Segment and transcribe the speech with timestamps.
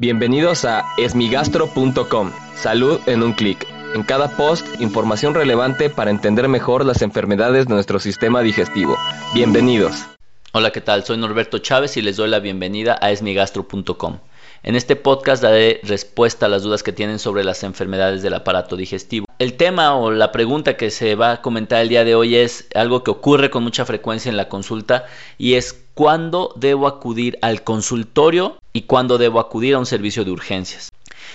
[0.00, 2.32] Bienvenidos a esmigastro.com.
[2.56, 3.66] Salud en un clic.
[3.94, 8.96] En cada post, información relevante para entender mejor las enfermedades de nuestro sistema digestivo.
[9.34, 10.06] Bienvenidos.
[10.52, 11.04] Hola, ¿qué tal?
[11.04, 14.20] Soy Norberto Chávez y les doy la bienvenida a esmigastro.com.
[14.62, 18.76] En este podcast daré respuesta a las dudas que tienen sobre las enfermedades del aparato
[18.76, 19.26] digestivo.
[19.38, 22.68] El tema o la pregunta que se va a comentar el día de hoy es
[22.74, 25.04] algo que ocurre con mucha frecuencia en la consulta
[25.36, 30.30] y es cuándo debo acudir al consultorio y cuándo debo acudir a un servicio de
[30.30, 30.90] urgencias.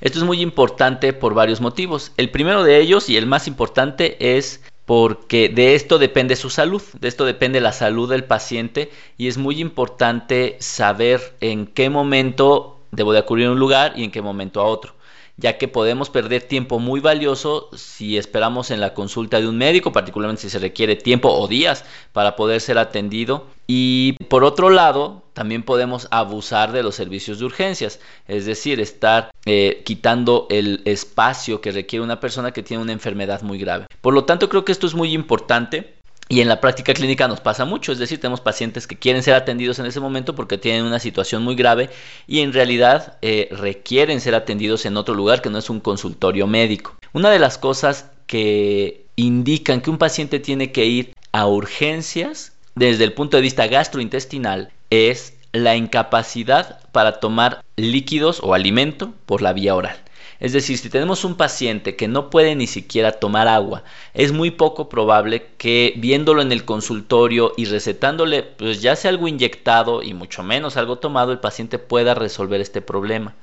[0.00, 2.10] Esto es muy importante por varios motivos.
[2.16, 6.82] El primero de ellos y el más importante es porque de esto depende su salud,
[6.98, 12.80] de esto depende la salud del paciente y es muy importante saber en qué momento
[12.90, 14.97] debo de acudir a un lugar y en qué momento a otro
[15.38, 19.92] ya que podemos perder tiempo muy valioso si esperamos en la consulta de un médico,
[19.92, 23.46] particularmente si se requiere tiempo o días para poder ser atendido.
[23.68, 29.30] Y por otro lado, también podemos abusar de los servicios de urgencias, es decir, estar
[29.46, 33.86] eh, quitando el espacio que requiere una persona que tiene una enfermedad muy grave.
[34.00, 35.97] Por lo tanto, creo que esto es muy importante
[36.28, 39.34] y en la práctica clínica nos pasa mucho, es decir, tenemos pacientes que quieren ser
[39.34, 41.88] atendidos en ese momento porque tienen una situación muy grave
[42.26, 46.46] y en realidad eh, requieren ser atendidos en otro lugar que no es un consultorio
[46.46, 46.96] médico.
[47.12, 53.04] Una de las cosas que indican que un paciente tiene que ir a urgencias desde
[53.04, 59.54] el punto de vista gastrointestinal es la incapacidad para tomar líquidos o alimento por la
[59.54, 59.96] vía oral.
[60.40, 63.82] Es decir, si tenemos un paciente que no puede ni siquiera tomar agua,
[64.14, 69.26] es muy poco probable que viéndolo en el consultorio y recetándole pues ya sea algo
[69.26, 73.34] inyectado y mucho menos algo tomado, el paciente pueda resolver este problema.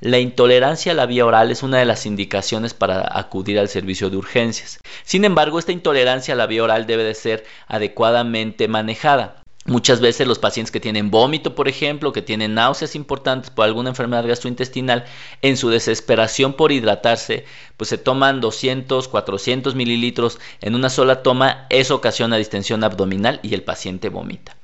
[0.00, 4.10] La intolerancia a la vía oral es una de las indicaciones para acudir al servicio
[4.10, 4.78] de urgencias.
[5.02, 9.43] Sin embargo, esta intolerancia a la vía oral debe de ser adecuadamente manejada.
[9.66, 13.88] Muchas veces los pacientes que tienen vómito, por ejemplo, que tienen náuseas importantes por alguna
[13.88, 15.06] enfermedad gastrointestinal,
[15.40, 17.46] en su desesperación por hidratarse,
[17.78, 23.54] pues se toman 200, 400 mililitros en una sola toma, eso ocasiona distensión abdominal y
[23.54, 24.54] el paciente vomita.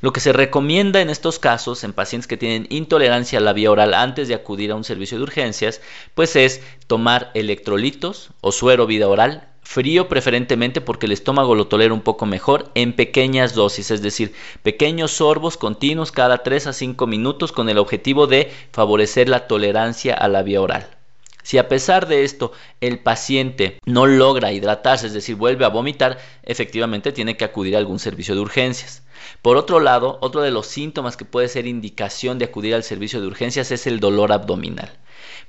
[0.00, 3.70] Lo que se recomienda en estos casos, en pacientes que tienen intolerancia a la vía
[3.70, 5.80] oral antes de acudir a un servicio de urgencias,
[6.16, 11.94] pues es tomar electrolitos o suero vida oral frío preferentemente porque el estómago lo tolera
[11.94, 14.32] un poco mejor en pequeñas dosis, es decir,
[14.64, 20.14] pequeños sorbos continuos cada 3 a 5 minutos con el objetivo de favorecer la tolerancia
[20.14, 20.99] a la vía oral.
[21.42, 26.18] Si a pesar de esto el paciente no logra hidratarse, es decir, vuelve a vomitar,
[26.42, 29.02] efectivamente tiene que acudir a algún servicio de urgencias.
[29.42, 33.20] Por otro lado, otro de los síntomas que puede ser indicación de acudir al servicio
[33.20, 34.90] de urgencias es el dolor abdominal.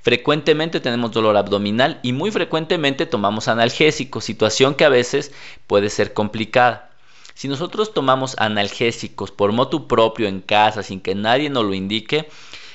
[0.00, 5.32] Frecuentemente tenemos dolor abdominal y muy frecuentemente tomamos analgésicos, situación que a veces
[5.66, 6.90] puede ser complicada.
[7.34, 12.28] Si nosotros tomamos analgésicos por motu propio en casa sin que nadie nos lo indique,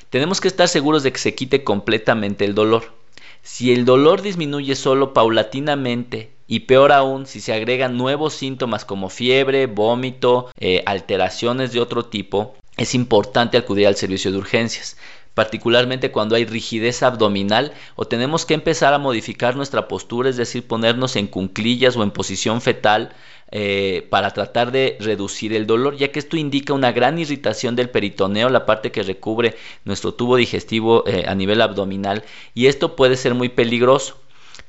[0.10, 2.94] tenemos que estar seguros de que se quite completamente el dolor.
[3.42, 9.10] Si el dolor disminuye solo paulatinamente y peor aún si se agregan nuevos síntomas como
[9.10, 14.98] fiebre, vómito, eh, alteraciones de otro tipo, es importante acudir al servicio de urgencias
[15.38, 20.66] particularmente cuando hay rigidez abdominal o tenemos que empezar a modificar nuestra postura, es decir,
[20.66, 23.14] ponernos en cunclillas o en posición fetal
[23.52, 27.92] eh, para tratar de reducir el dolor, ya que esto indica una gran irritación del
[27.92, 29.56] peritoneo, la parte que recubre
[29.86, 32.24] nuestro tubo digestivo eh, a nivel abdominal,
[32.56, 34.18] y esto puede ser muy peligroso.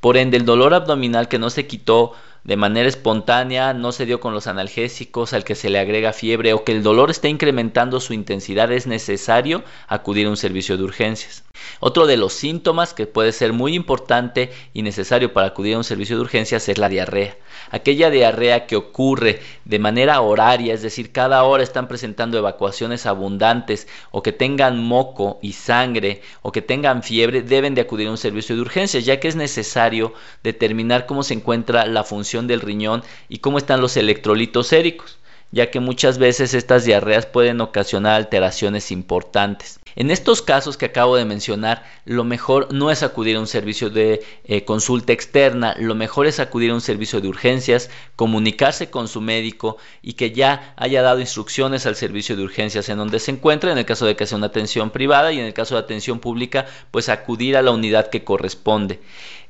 [0.00, 2.12] Por ende, el dolor abdominal que no se quitó
[2.44, 6.52] de manera espontánea, no se dio con los analgésicos al que se le agrega fiebre
[6.52, 10.84] o que el dolor está incrementando su intensidad, es necesario acudir a un servicio de
[10.84, 11.44] urgencias.
[11.80, 15.84] Otro de los síntomas que puede ser muy importante y necesario para acudir a un
[15.84, 17.36] servicio de urgencias es la diarrea.
[17.70, 23.88] Aquella diarrea que ocurre de manera horaria, es decir, cada hora están presentando evacuaciones abundantes
[24.12, 28.18] o que tengan moco y sangre o que tengan fiebre, deben de acudir a un
[28.18, 33.02] servicio de urgencias, ya que es necesario determinar cómo se encuentra la función del riñón
[33.28, 35.18] y cómo están los electrolitos séricos
[35.50, 39.80] ya que muchas veces estas diarreas pueden ocasionar alteraciones importantes.
[39.96, 43.90] En estos casos que acabo de mencionar, lo mejor no es acudir a un servicio
[43.90, 49.08] de eh, consulta externa, lo mejor es acudir a un servicio de urgencias, comunicarse con
[49.08, 53.32] su médico y que ya haya dado instrucciones al servicio de urgencias en donde se
[53.32, 55.80] encuentra, en el caso de que sea una atención privada y en el caso de
[55.80, 59.00] atención pública, pues acudir a la unidad que corresponde.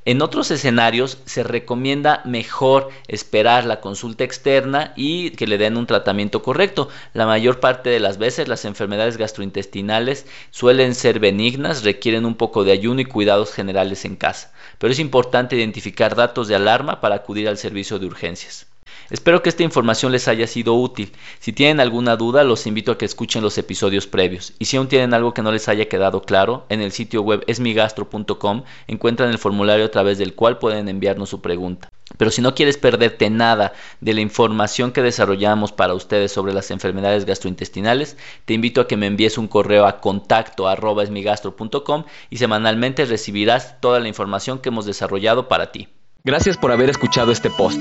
[0.08, 5.86] En otros escenarios se recomienda mejor esperar la consulta externa y que le den un
[5.86, 6.88] tratamiento correcto.
[7.12, 12.64] La mayor parte de las veces las enfermedades gastrointestinales suelen ser benignas, requieren un poco
[12.64, 17.16] de ayuno y cuidados generales en casa, pero es importante identificar datos de alarma para
[17.16, 18.67] acudir al servicio de urgencias.
[19.10, 21.12] Espero que esta información les haya sido útil.
[21.38, 24.52] Si tienen alguna duda, los invito a que escuchen los episodios previos.
[24.58, 27.42] Y si aún tienen algo que no les haya quedado claro, en el sitio web
[27.46, 31.88] esmigastro.com encuentran el formulario a través del cual pueden enviarnos su pregunta.
[32.18, 36.70] Pero si no quieres perderte nada de la información que desarrollamos para ustedes sobre las
[36.70, 42.36] enfermedades gastrointestinales, te invito a que me envíes un correo a contacto arroba esmigastro.com y
[42.36, 45.88] semanalmente recibirás toda la información que hemos desarrollado para ti.
[46.24, 47.80] Gracias por haber escuchado este post.